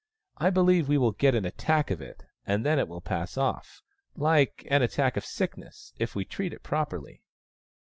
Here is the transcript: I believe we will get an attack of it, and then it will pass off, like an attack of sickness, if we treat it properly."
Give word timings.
I 0.37 0.49
believe 0.49 0.87
we 0.89 0.97
will 0.97 1.11
get 1.11 1.35
an 1.35 1.45
attack 1.45 1.91
of 1.91 2.01
it, 2.01 2.23
and 2.43 2.65
then 2.65 2.79
it 2.79 2.87
will 2.87 3.01
pass 3.01 3.37
off, 3.37 3.83
like 4.15 4.65
an 4.71 4.81
attack 4.81 5.15
of 5.15 5.23
sickness, 5.23 5.93
if 5.99 6.15
we 6.15 6.25
treat 6.25 6.53
it 6.53 6.63
properly." 6.63 7.21